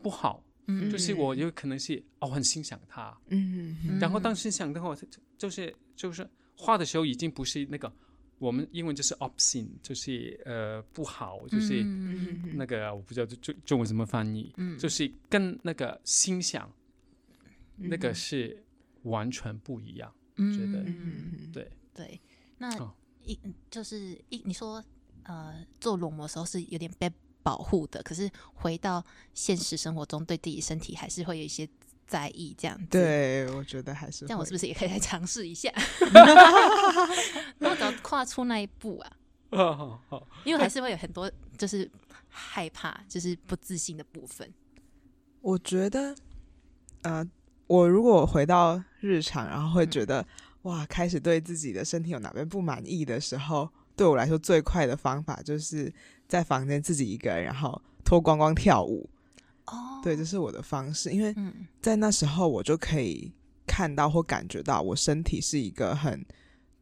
[0.03, 0.43] 不好。
[0.67, 4.97] 嗯，就是我有可能是哦很欣赏他，嗯嗯，然后当时想的话，
[5.37, 6.27] 就是就是
[6.57, 7.93] 画的时候已经不是那个。
[8.41, 11.83] 我们英文就是 obscene，就是呃不好，就是
[12.55, 16.71] 那个我不知道中中文怎么翻译，就是跟那个心想
[17.77, 18.63] 那个是
[19.05, 20.85] 完全不一样，觉得
[21.53, 22.21] 对对。
[22.59, 23.39] 那一
[23.71, 24.85] 就是一你说
[25.23, 27.11] 呃做裸模时候是有点被
[27.43, 31.67] 保护的，可是回到现实生活中，对自己身体还是会有一些。
[32.07, 35.73] 在意这样子，对我觉得还是这样，我是不是也可以来尝试一下？
[37.59, 39.13] 那我怎么跨出那一步啊？
[40.45, 41.91] 因为还是会有很多就是
[42.29, 44.53] 害怕，就是不自信的部分？
[45.41, 46.15] 我觉得，
[47.03, 47.25] 呃，
[47.67, 50.27] 我如果回到日常，然后会觉得、
[50.63, 55.93] 哇，开始对自己的身体有哪边不满意的时候，对我来说最快的方法就是
[56.27, 59.09] 在房间自己一个人，然后脱光光跳舞。
[60.05, 61.67] 哦，对，这是我的方式，因为嗯。
[61.81, 63.33] 在那时候我就可以
[63.67, 66.25] 看到或感觉到我身体是一个很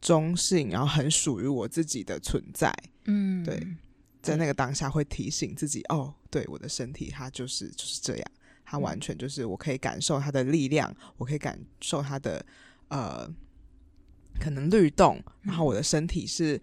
[0.00, 2.72] 中性，然后很属于我自己的存在。
[3.04, 3.64] 嗯，对
[4.20, 8.30] 在那个当下会提醒自己，哦，对，我的身体它就是就是这样，
[8.64, 12.44] 它完全就是我可以感受它的力量，我可以感受它的
[12.88, 13.28] 呃
[14.40, 16.60] 可能律动，然后我的身体是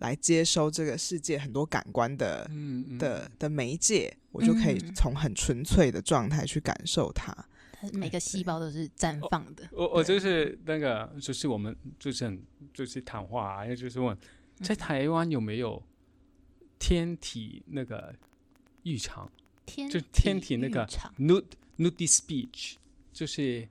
[0.00, 7.32] 来接收这个世界很多感官的嗯嗯的的媒介，我就可以嗯从很纯粹的状态去感受它。
[7.72, 9.66] 它每个细胞都是绽放的。
[9.72, 12.42] 我我就是那个，就是我们就是很
[12.74, 14.16] 就是谈话、啊，就是问，
[14.56, 15.82] 在台湾有没有
[16.78, 18.14] 天体那个
[18.82, 19.30] 浴场
[19.64, 21.44] 天就天体那个场 nude
[21.78, 22.74] nude speech，
[23.12, 23.66] 就是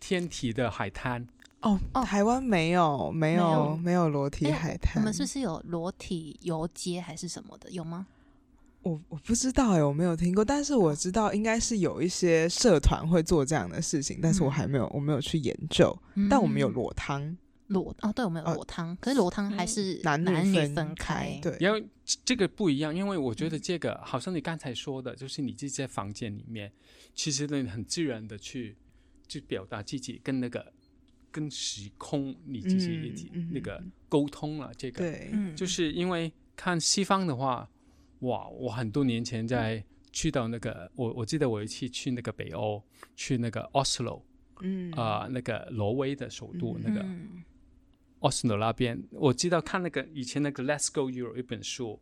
[0.00, 1.26] 天体的海滩。
[1.62, 2.04] 哦，哦。
[2.04, 3.76] 台湾没有没有有。
[3.76, 7.70] 没有裸体哎海滩，我们是不是有裸体游街还是什么的？
[7.70, 8.06] 有吗？
[8.82, 15.94] 我我不知道哎、我没有听过，但是我知道应该是有一些社团会做这样的事情，但是我还没有我没有去研究。
[16.30, 26.72] 但我们有嗯裸汤，裸哦，对，我们有呃裸汤，可是裸汤还是男男分分开，对，因为这这个不一样，因为我觉得这个好像你刚才说的，就是你自己在房间里面，
[27.14, 28.78] 其实你很自然的去
[29.28, 30.72] 去表达自己跟那个
[31.30, 34.72] 跟时空你自己一体那个沟通了。
[34.76, 34.98] 这个。
[34.98, 37.68] 对，嗯，就是因为看西方的话，
[38.20, 42.82] 哇，我很多年前在去到那个，我我记得我有一次去那个北欧，
[43.16, 44.22] 去那个 Oslo
[44.60, 44.90] 嗯。
[44.92, 47.42] 啊、那个挪威的首都、那个嗯。
[48.20, 51.98] Oslo 那边，我记得看那个以前那个《Let's Go Europe》一本书，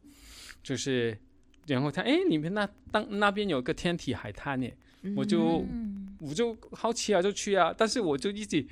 [0.62, 1.18] 就是
[1.66, 4.68] 然后他哎，你们那当那边有个天体海滩呢，
[5.14, 5.96] 我就嗯。
[6.20, 8.66] 我就好奇啊，就去啊，但是我就一直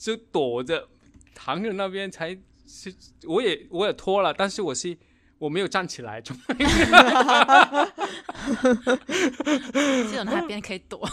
[0.00, 0.88] 就躲着
[1.34, 2.34] 躺着那边才
[2.66, 2.90] 是，
[3.24, 4.96] 我也我也脱了，但是我是
[5.36, 6.34] 我没有站起来，就
[10.08, 11.06] 只有那边可以躲。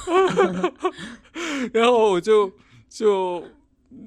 [1.73, 2.49] 然后我就
[2.87, 3.43] 就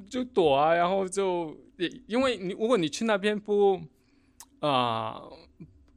[0.08, 3.78] 就躲啊，然后就也因为你如果你去那边不
[4.60, 5.20] 啊、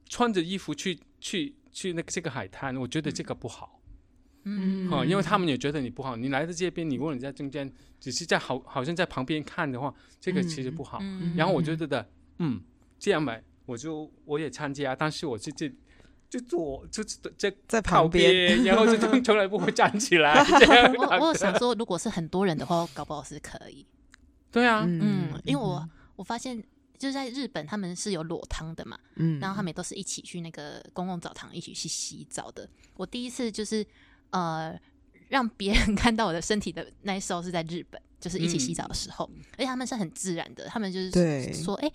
[0.09, 3.79] 穿着衣服去去去那个这个海滩，我觉得这个不好。
[3.79, 3.82] 嗯
[4.91, 6.15] 啊、因为他们也觉得你不好。
[6.15, 10.99] 你来到这边，你如果你在中间，只是在好好像在旁边看的话，这个其实不好。
[11.01, 12.05] 嗯然后我就觉得，
[12.39, 12.61] 嗯，
[12.99, 15.71] 这样吧，我就我也参加，但是我是这
[16.29, 20.43] 就坐就这在在旁边，然后就从 从来不会站起来，
[20.97, 23.85] 我我有 想说，如果是很多人的话，搞不好是可以。
[24.51, 26.61] 对啊，嗯，因为我我发现
[26.97, 32.67] 就是在日本，他们是有裸汤的嘛，嗯然后他们也都是一起去那个公共澡堂一起去洗澡的。
[32.95, 33.85] 我第一次就是
[34.33, 34.77] 呃
[35.29, 41.51] 让别人 看到我的身体的那时候是在日本，就是一起洗澡的时候，而且他们是很自然的，他们就是对。
[41.53, 41.91] 说，哎、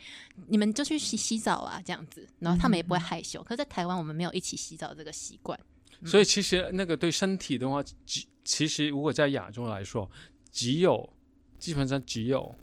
[0.49, 3.43] 你们就去洗洗澡啊，这样子，然后他们也不会害羞。
[3.43, 5.59] 可是，在台湾我们没有一起洗澡这个习惯。
[6.05, 10.11] 所以其实那个对身体的话，其其实如果在亚洲来说，
[10.51, 11.09] 只有
[11.59, 12.55] 基本上只有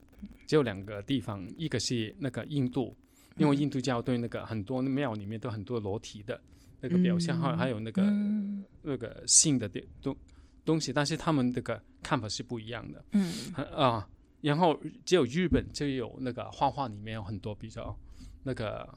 [0.46, 2.96] 只有两个地方，一个是那个印度，
[3.36, 6.40] 因为印度教对那个很多庙里面都很多裸体的
[6.80, 8.64] 那个表现，还、嗯还有那个、嗯。
[8.82, 9.68] 那个性的
[10.00, 10.16] 东
[10.64, 13.04] 东西，但是他们这个看法是不一样的。
[13.12, 13.32] 嗯。
[13.54, 14.08] 啊。
[14.42, 17.98] 然后只有日本就有那个画画里面有很多比较
[18.44, 18.88] 那个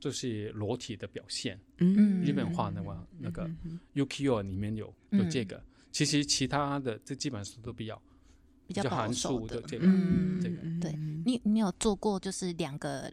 [0.00, 2.22] 就是裸体的表现，嗯。
[2.22, 3.50] 日本画的话，那个
[3.94, 5.62] ukiyo 里面有有这个。
[5.90, 8.00] 其实其他的这基本上都比较
[8.66, 9.60] 比较保守的。
[9.60, 10.40] 的这个嗯。
[10.40, 10.56] 这个。
[10.80, 10.92] 对
[11.26, 13.12] 你你有做过就是两个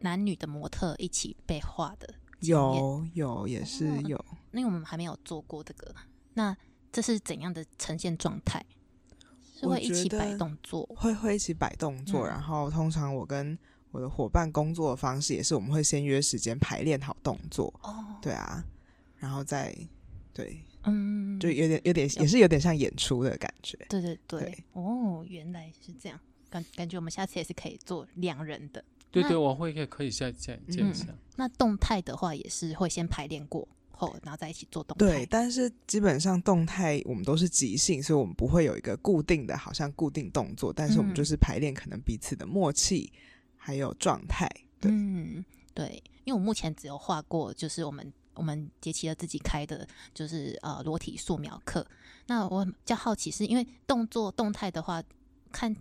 [0.00, 2.56] 男女的模特一起被画的经验？
[2.56, 5.94] 有有也是哦有，因为我们还没有做过这个，
[6.34, 6.56] 那
[6.90, 8.64] 这是怎样的呈现状态？
[9.54, 10.84] 是会一起摆动作？
[10.96, 13.58] 会会一起摆动作，嗯然后通常我跟
[13.90, 18.64] 我的伙伴工作的方式也是，我们会先约时间排练好动作，哦，对啊，
[19.16, 19.76] 然后再
[20.32, 28.82] 对，嗯，就有点有点有也是有点像演出的感觉，对对对，对哦，原来是这样，感感觉我们下次也是可以做两人的。
[29.12, 31.06] 那对对，我会可以可以再再见一下。
[31.36, 41.14] 那动态的话也是会先排练过后，然后再一起做动对，但是基本上动态我们都是即兴，所以我们不会有一个固定的，好像固定动作，但是我们嗯。
[41.14, 43.12] 就是排练可能彼此的默契
[43.56, 44.48] 还有状态，
[44.80, 45.44] 对，嗯，
[45.74, 51.86] 对，因为我目前只有画过，就是我们我们杰奇的自己开的，就是呃裸体素描课。
[52.26, 55.02] 那我比较好奇，是因为动作动态的话，
[55.50, 55.74] 看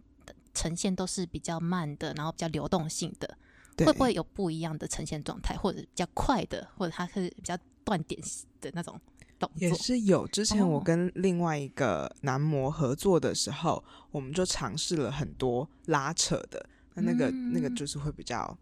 [0.59, 3.37] 呈现都是比较慢的，然后比较流动性的，
[3.77, 8.21] 会不会有不一样的呈现状态，或者比较快的，或者它是比较断点
[8.59, 8.99] 的那种
[9.39, 9.73] 动也。
[9.75, 10.27] 是有。
[10.27, 13.81] 之前我哦跟另外一个男模合作的时候，
[14.11, 18.57] 我们就尝试了很多拉扯的，那那个、那个嗯就是会比较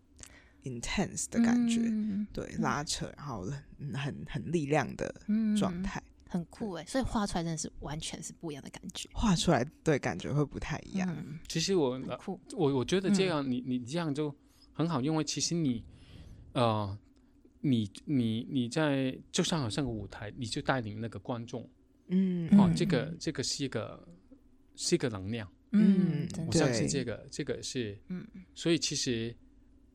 [0.65, 3.41] intense 的感觉，嗯对，拉扯，然后
[3.79, 5.99] 很很很力量的嗯状态，
[6.29, 9.09] 很酷哎，所以画出来真的是完全是不一样的感觉。
[9.13, 11.07] 画出来对感觉会不太一样。
[11.17, 12.39] 嗯，其实我酷。
[12.53, 14.33] 我我觉得这样你你这样就
[14.73, 15.83] 很好，因为其实你
[16.53, 16.97] 呃
[17.61, 21.67] 你你你在就像好像个舞台，你就带领那个观众
[22.07, 24.07] 嗯哦，嗯这个这个是一个
[24.75, 29.35] 是一个能量，嗯，我相信这个这个是嗯所以其实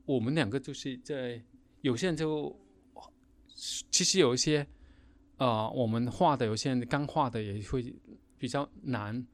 [0.05, 1.41] 我们两个就是在
[1.83, 2.55] 有些人就
[3.91, 4.67] 其实有一些
[5.43, 7.93] 呃，我们画的有些人刚画的也会
[8.39, 9.27] 比较难，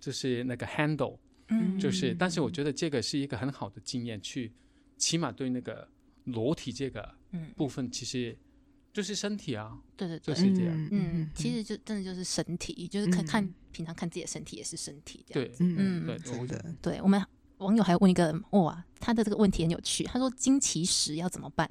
[0.00, 1.16] 就是那个 handle，
[1.50, 4.52] 嗯，就是，但是我觉得这个是一个很好的经验，去
[4.96, 5.86] 起码对那个
[6.24, 8.36] 裸体这个嗯，部分，其实
[8.92, 10.88] 就是身体啊，对对对，就是这样。
[10.90, 13.26] 嗯，其实就真的就是身体，就是看嗯。
[13.26, 15.48] 看平常看自己的身体也是身体这样。
[15.48, 16.06] 对嗯嗯。
[16.06, 16.74] 对，的。
[16.82, 17.22] 对，我们
[17.58, 21.70] 网友还问一个哇，他的这个问题很有趣，他说经期时要怎么办？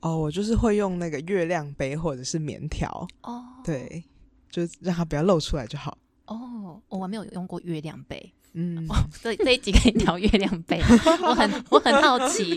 [0.00, 4.04] 哦，我就是会用那个月亮杯或者是棉条，哦，对，
[4.50, 5.96] 就让它不要露出来就好。
[6.26, 10.80] 哦，我还没有用过月亮杯，嗯，所以这一集可以聊月亮杯。
[11.22, 12.56] 我很我很好奇，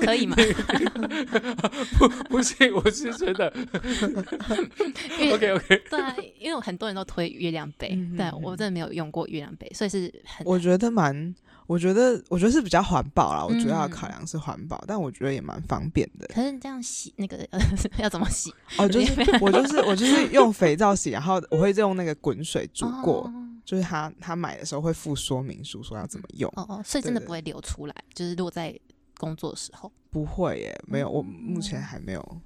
[0.00, 0.36] 可以吗？
[1.98, 3.52] 不不是，我是觉得
[5.20, 11.34] 因为 OK OK，对啊，因为很多人都推月亮杯，对我真的没有用过月亮杯，所以是很我觉得蛮，
[11.68, 13.44] 我觉得我觉得是比较环保啦。
[13.44, 16.26] 我主要考量是环保，但我觉得也蛮方便的。
[16.28, 17.46] 可是这样洗那个
[18.00, 18.50] 要怎么洗？
[18.78, 23.32] 哦，就是我就是我就是用肥皂洗，然后我会用那个滚水煮过，哦
[23.66, 26.50] 就是他他买的时候会附说明书说要怎么用。
[26.56, 28.74] 哦哦，所以真的不会流出来，就是如果在
[29.18, 32.40] 工作的时候，不会耶，没有，我嗯目前还没有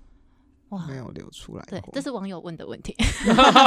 [0.72, 0.86] 哇。
[0.86, 1.90] 没，有流出来对，过。
[1.94, 2.02] 这。
[2.02, 2.92] 是网友问的问题，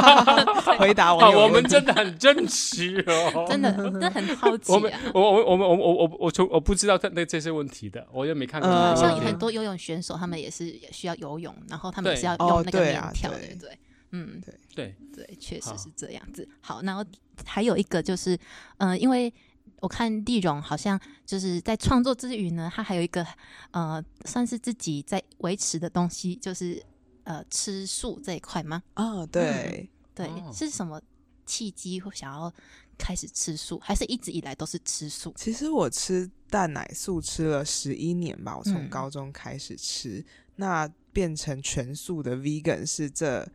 [0.78, 5.00] 回答啊，网友我们真的很真实哦，真的真的很好奇我们啊。
[5.14, 8.70] 我我我们我我我我从我不知道这那这些问题的，我也没看过。
[8.96, 13.56] 像很多游泳选手，他们也是也需要游泳，然后他们也是要哦用那个对啊棉条，对对。
[13.56, 13.80] 不对？
[14.12, 14.42] 嗯，
[14.76, 16.48] 对，对，确实是这样子。
[16.60, 17.04] 好，然后
[17.46, 18.38] 还有一个就是，
[18.78, 19.34] 嗯、因为
[19.80, 23.26] 我看丽蓉好像就是在创作之余呢，他还有一个
[23.72, 26.82] 呃，算是自己在维持的东西，就是
[27.26, 28.82] 呃吃素这一块吗？
[28.96, 30.52] 啊，对，对，哦。
[30.54, 31.00] 是什么
[31.46, 32.52] 契机会想要
[32.98, 35.34] 开始吃素，还是一直以来都是吃素？
[35.36, 38.90] 其实我吃蛋奶素吃了十一年吧，我从嗯。
[38.90, 43.48] 高中开始吃，那变成全素的 vegan 是这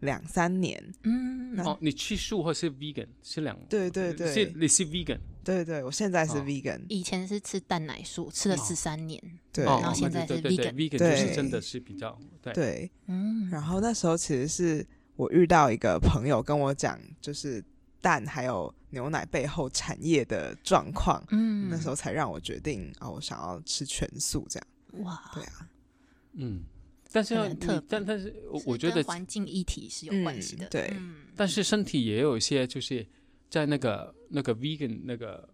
[0.00, 0.82] 两三年。
[1.04, 8.64] 嗯，那哦，你吃素或是 vegan 是两对对对是你是 vegan 对对，我现在是哦 vegan，、以前是吃蛋奶素，吃了哦。
[8.64, 9.22] 十三年。
[9.52, 11.10] 对、哦，然后现在是对对对 vegan vegan 对。
[11.10, 12.52] 就是真的是比较对。
[12.52, 12.90] 对。
[13.06, 14.86] 嗯，然后那时候其实是
[15.16, 17.62] 我遇到一个朋友跟我讲，就是
[18.00, 25.04] 蛋还有牛奶背后产业的状况，嗯，那时候才让我决定啊、我想要吃全素这样。
[25.04, 25.68] 哇，对啊，
[26.34, 26.62] 嗯，
[27.10, 27.86] 但是特别。
[27.88, 28.34] 但但是
[28.66, 30.66] 我觉得跟环境议题是有关系的。
[30.66, 30.90] 嗯对。
[30.94, 31.16] 嗯。
[31.34, 33.06] 但是身体也有一些就是
[33.52, 35.46] 在那个那个 vegan 那个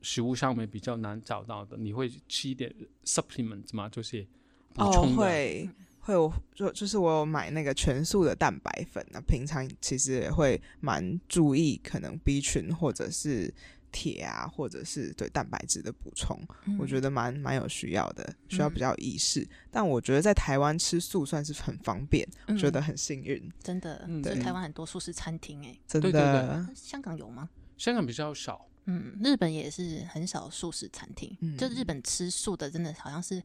[0.00, 2.74] 食物上面比较难找到的，你会吃一点
[3.04, 3.90] supplement 吗？
[3.90, 4.26] 就是
[4.72, 5.16] 补哦，充的。
[5.16, 5.68] 会
[6.00, 13.52] 会我就就是我有买那个全素的蛋白粉，那平常其实也会蛮注意可能 B 群或者是
[13.92, 16.40] 铁啊，或者是对蛋白质的补充，
[16.78, 19.46] 我觉得得蛮蛮有需要的，需要嗯比较有意识。
[19.70, 26.66] 但我觉得在台湾吃素算是很方便，嗯觉得很幸运，真的，嗯就是对台湾很多素食餐厅，哎，真的。
[26.74, 27.50] 香港有吗？
[27.76, 33.42] 香港比较少，嗯，日本也是很少素食餐厅，嗯就日本吃素的真的好像是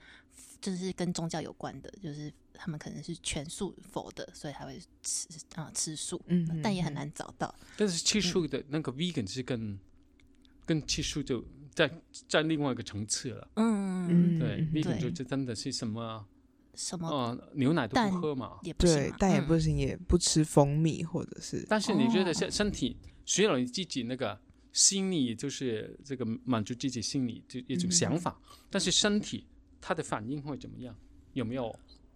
[0.62, 7.54] 就是跟宗教有关的，就是他们可能是全素否的，所以才会吃啊、吃素，嗯但也很嗯难找到。
[7.78, 9.78] 但是吃素的那个 vegan 是更
[10.68, 11.44] 更吃素就
[11.74, 11.90] 在
[12.28, 13.48] 在另外一个层次了。
[13.56, 16.24] 嗯，嗯对嗯，vegan 就真的是什么
[16.76, 18.60] 什么呃牛奶都不喝嘛。
[18.62, 24.40] 对也不行嘛，，嗯但也不行，也不吃蜂蜜或者是但是你觉得哦身身体，除了你自己那个
[24.74, 28.40] 心理，就是这个满足自己心理就一种想法，
[28.70, 29.48] 但是身体
[29.82, 30.94] 它的反应会怎么样？
[31.34, 31.74] 有没有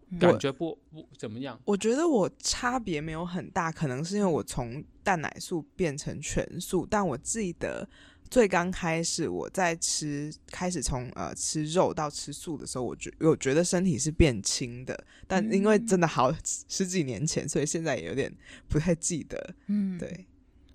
[0.10, 1.60] 嗯感觉不不怎么样？
[1.66, 7.88] 我觉得我差别没有很大，可能是因为我从蛋奶素变成全素，但我记得
[8.32, 16.34] 最刚开始我在吃，开始从呃吃肉到吃素的时候，我觉我觉得身体是变轻的，但因为真的好
[16.70, 18.34] 十几年前，所以现在也有点
[18.70, 19.54] 不太记得。
[19.68, 20.26] 嗯，对，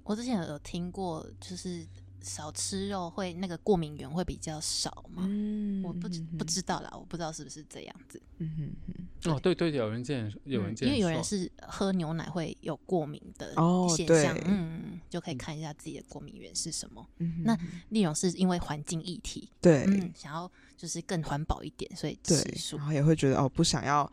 [0.05, 1.87] 我之前有听过，就是
[2.27, 5.25] 少吃肉会那个过敏源会比较少吗？
[5.29, 8.21] 嗯我不知不知道啦，我不知道是不是这样子。
[8.39, 17.09] 嗯哼哼哦，对对，有人见，有人嗯这样说，因为有人是喝牛奶会有过敏的哦对现象，嗯，就可以看一下自己的过敏源是什么。
[17.19, 17.59] 嗯哼那
[17.91, 22.87] 丽蓉是因为环境议题，对、嗯，想要就是更环保一点，所以对吃，素然。
[22.87, 24.11] 后也会觉得哦，不想要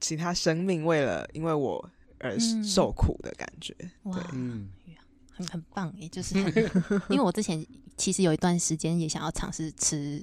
[0.00, 3.74] 其他生命为了因为我而嗯受苦的感觉。
[3.78, 4.68] 对，嗯，
[5.36, 6.08] 很很棒也！
[6.08, 7.64] 就是很因为我之前
[7.96, 10.22] 其实有一段时间也想要尝试吃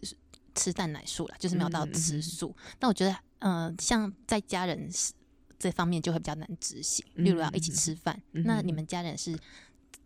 [0.55, 2.55] 吃蛋奶素啦，就是没有到吃嗯素。
[2.80, 4.89] 但我觉得，嗯、像在家人
[5.59, 8.22] 这方面就会比较难执行，例如要一起嗯吃饭。
[8.32, 9.38] 嗯那你们家人是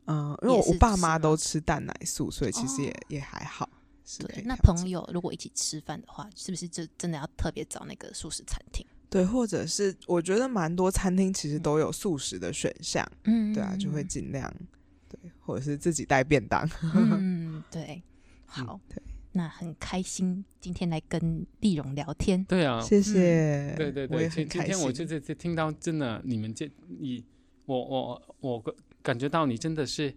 [0.05, 3.69] 嗯，因为我我爸妈都吃蛋奶素，所以其实也、哦也还好。
[4.05, 8.85] 是那朋友如果一起吃饭的话，是不是就真的要特别找那个素食餐厅？
[9.09, 14.67] 对，或者是我觉得蛮多餐厅其实都有素食的选项，嗯，对啊，就会尽量对，
[15.47, 16.69] 或者是自己带便当。
[16.93, 18.03] 嗯，对，
[18.45, 19.01] 好，对。
[19.31, 22.43] 那很开心今天来跟丽蓉聊天。
[22.45, 26.69] 对啊，谢谢，对对对，今今天我就就是听到真的你们这
[26.99, 27.23] 你
[27.65, 30.13] 我我我感感觉到你真的是，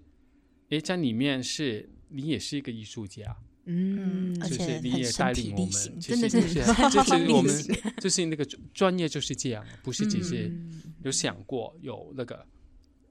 [0.70, 7.54] 诶，在里面是你也是一个艺术家，嗯，而且就是你也带领我们真的实就是就是我们
[7.98, 10.82] 就是那个专专业就是这样，不是只是嗯。
[11.02, 12.46] 有想过有那个，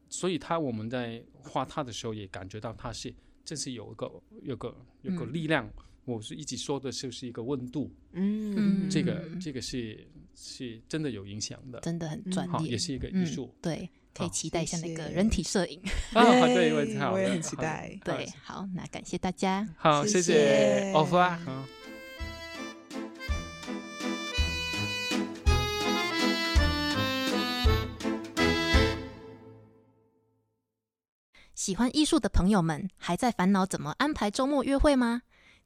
[0.10, 3.14] 所以他我们在画他的时候也感觉到他是
[3.46, 4.12] 真是有一个
[4.44, 5.70] 有个有个嗯力量。
[6.06, 13.54] 我是一直说的就是一个温度，嗯，这个嗯这个是是真的有影响的，真的很专业，也是一个艺嗯术。
[13.62, 15.80] 对，可以期待一下那个人体摄影。
[16.16, 17.96] 啊，对，我也很期待。
[18.04, 19.68] 对，好，那感谢大家。
[19.78, 21.40] 好，谢谢谢谢 off 啊，
[31.70, 35.22] 喜欢艺术的朋友们，还在烦恼怎么安排周末约会吗？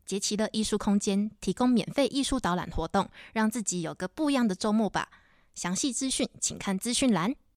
[0.05, 5.07] 杰奇的艺术空间提供免费艺术导览活动，让自己有个不一样的周末吧。
[5.55, 7.33] 详细资讯请看资讯栏。